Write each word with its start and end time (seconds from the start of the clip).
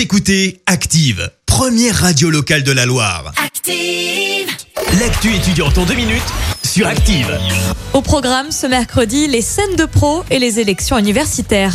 Vous 0.00 0.04
écoutez 0.04 0.62
Active, 0.64 1.30
première 1.44 1.94
radio 1.94 2.30
locale 2.30 2.62
de 2.62 2.72
la 2.72 2.86
Loire. 2.86 3.34
Active. 3.36 4.48
L'actu 4.98 5.34
étudiante 5.34 5.76
en 5.76 5.84
deux 5.84 5.94
minutes 5.94 6.22
sur 6.64 6.86
Active. 6.86 7.38
Au 7.92 8.00
programme 8.00 8.50
ce 8.50 8.66
mercredi, 8.66 9.26
les 9.26 9.42
scènes 9.42 9.76
de 9.76 9.84
pro 9.84 10.24
et 10.30 10.38
les 10.38 10.58
élections 10.58 10.96
universitaires. 10.96 11.74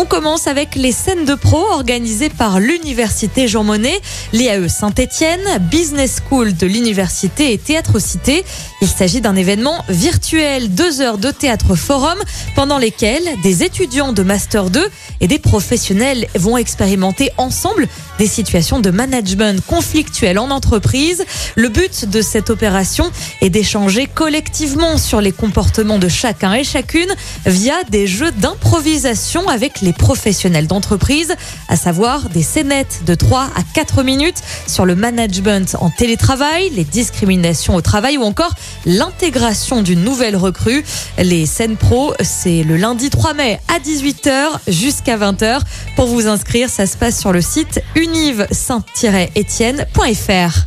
On 0.00 0.04
commence 0.04 0.46
avec 0.46 0.76
les 0.76 0.92
scènes 0.92 1.24
de 1.24 1.34
pro 1.34 1.58
organisées 1.72 2.28
par 2.28 2.60
l'Université 2.60 3.48
Jean 3.48 3.64
Monnet, 3.64 4.00
l'IAE 4.32 4.68
Saint-Étienne, 4.68 5.40
Business 5.72 6.20
School 6.22 6.56
de 6.56 6.68
l'Université 6.68 7.52
et 7.52 7.58
Théâtre 7.58 7.98
Cité. 7.98 8.44
Il 8.80 8.86
s'agit 8.86 9.20
d'un 9.20 9.34
événement 9.34 9.84
virtuel, 9.88 10.72
deux 10.72 11.00
heures 11.00 11.18
de 11.18 11.32
théâtre 11.32 11.74
forum, 11.74 12.16
pendant 12.54 12.78
lesquelles 12.78 13.28
des 13.42 13.64
étudiants 13.64 14.12
de 14.12 14.22
Master 14.22 14.70
2 14.70 14.88
et 15.20 15.26
des 15.26 15.40
professionnels 15.40 16.28
vont 16.36 16.56
expérimenter 16.56 17.32
ensemble 17.36 17.88
des 18.20 18.28
situations 18.28 18.78
de 18.78 18.90
management 18.90 19.60
conflictuelles 19.66 20.38
en 20.38 20.50
entreprise. 20.50 21.24
Le 21.56 21.70
but 21.70 22.04
de 22.04 22.22
cette 22.22 22.50
opération 22.50 23.10
est 23.40 23.50
d'échanger 23.50 24.06
collectivement 24.06 24.96
sur 24.96 25.20
les 25.20 25.32
comportements 25.32 25.98
de 25.98 26.08
chacun 26.08 26.52
et 26.52 26.62
chacune 26.62 27.12
via 27.46 27.82
des 27.90 28.06
jeux 28.06 28.30
d'improvisation 28.30 29.48
avec 29.48 29.80
les 29.80 29.87
professionnels 29.92 30.66
d'entreprise, 30.66 31.34
à 31.68 31.76
savoir 31.76 32.28
des 32.28 32.42
scénettes 32.42 33.02
de 33.06 33.14
3 33.14 33.50
à 33.54 33.62
4 33.74 34.02
minutes 34.02 34.42
sur 34.66 34.84
le 34.84 34.94
management 34.94 35.76
en 35.80 35.90
télétravail, 35.90 36.70
les 36.70 36.84
discriminations 36.84 37.74
au 37.74 37.80
travail 37.80 38.18
ou 38.18 38.22
encore 38.22 38.54
l'intégration 38.86 39.82
d'une 39.82 40.02
nouvelle 40.02 40.36
recrue. 40.36 40.84
Les 41.18 41.46
scènes 41.46 41.76
pro, 41.76 42.14
c'est 42.20 42.62
le 42.62 42.76
lundi 42.76 43.10
3 43.10 43.34
mai 43.34 43.60
à 43.68 43.78
18h 43.78 44.58
jusqu'à 44.68 45.16
20h. 45.16 45.60
Pour 45.96 46.06
vous 46.06 46.26
inscrire, 46.26 46.70
ça 46.70 46.86
se 46.86 46.96
passe 46.96 47.18
sur 47.18 47.32
le 47.32 47.40
site 47.40 47.82
unive-saint-etienne.fr. 47.94 50.66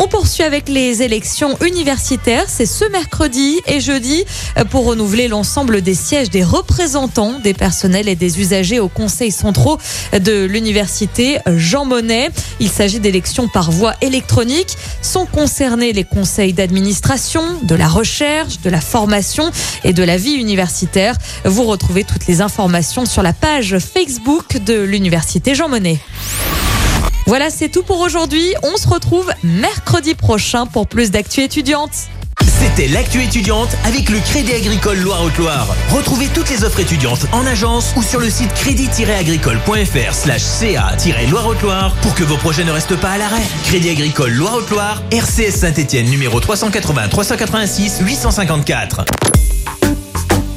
On 0.00 0.06
poursuit 0.06 0.44
avec 0.44 0.68
les 0.68 1.02
élections 1.02 1.58
universitaires. 1.58 2.44
C'est 2.46 2.66
ce 2.66 2.84
mercredi 2.84 3.56
et 3.66 3.80
jeudi 3.80 4.24
pour 4.70 4.84
renouveler 4.84 5.26
l'ensemble 5.26 5.82
des 5.82 5.96
sièges 5.96 6.30
des 6.30 6.44
représentants 6.44 7.40
des 7.40 7.52
personnels 7.52 8.08
et 8.08 8.14
des 8.14 8.38
usagers 8.38 8.78
au 8.78 8.86
conseil 8.86 9.32
centraux 9.32 9.76
de 10.12 10.44
l'université 10.44 11.38
Jean 11.48 11.84
Monnet. 11.84 12.30
Il 12.60 12.68
s'agit 12.68 13.00
d'élections 13.00 13.48
par 13.48 13.72
voie 13.72 13.94
électronique. 14.00 14.76
Sont 15.02 15.26
concernés 15.26 15.92
les 15.92 16.04
conseils 16.04 16.52
d'administration, 16.52 17.42
de 17.64 17.74
la 17.74 17.88
recherche, 17.88 18.60
de 18.60 18.70
la 18.70 18.80
formation 18.80 19.50
et 19.82 19.92
de 19.92 20.04
la 20.04 20.16
vie 20.16 20.34
universitaire. 20.34 21.16
Vous 21.44 21.64
retrouvez 21.64 22.04
toutes 22.04 22.28
les 22.28 22.40
informations 22.40 23.04
sur 23.04 23.24
la 23.24 23.32
page 23.32 23.78
Facebook 23.80 24.58
de 24.58 24.80
l'université 24.80 25.56
Jean 25.56 25.68
Monnet. 25.68 25.98
Voilà, 27.28 27.50
c'est 27.50 27.68
tout 27.68 27.82
pour 27.82 28.00
aujourd'hui. 28.00 28.54
On 28.62 28.78
se 28.78 28.88
retrouve 28.88 29.30
mercredi 29.44 30.14
prochain 30.14 30.64
pour 30.64 30.86
plus 30.86 31.10
d'actu 31.10 31.42
étudiantes. 31.42 32.08
C'était 32.40 32.88
l'actu 32.88 33.22
étudiante 33.22 33.68
avec 33.84 34.08
le 34.08 34.18
Crédit 34.18 34.54
Agricole 34.54 34.98
Loire-Haute-Loire. 35.00 35.66
Retrouvez 35.90 36.28
toutes 36.28 36.48
les 36.48 36.64
offres 36.64 36.80
étudiantes 36.80 37.26
en 37.32 37.44
agence 37.44 37.92
ou 37.96 38.02
sur 38.02 38.18
le 38.18 38.30
site 38.30 38.50
crédit-agricole.fr 38.54 40.14
slash 40.14 40.40
ca-loire-haute-loire 40.40 41.94
pour 42.00 42.14
que 42.14 42.24
vos 42.24 42.38
projets 42.38 42.64
ne 42.64 42.72
restent 42.72 42.98
pas 42.98 43.10
à 43.10 43.18
l'arrêt. 43.18 43.42
Crédit 43.64 43.90
Agricole 43.90 44.32
Loire-Haute-Loire, 44.32 45.02
RCS 45.10 45.50
Saint-Etienne 45.50 46.08
numéro 46.08 46.40
380 46.40 47.08
386 47.08 47.98
854. 48.06 49.04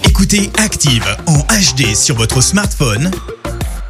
Écoutez 0.08 0.50
Active 0.58 1.18
en 1.28 1.40
HD 1.40 1.94
sur 1.96 2.16
votre 2.16 2.40
smartphone, 2.40 3.12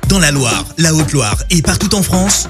dans 0.07 0.19
la 0.19 0.31
Loire, 0.31 0.65
la 0.79 0.95
Haute-Loire 0.95 1.37
et 1.51 1.61
partout 1.61 1.93
en 1.93 2.01
France, 2.01 2.49